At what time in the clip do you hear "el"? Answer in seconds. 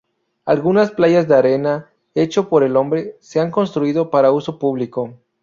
2.63-2.75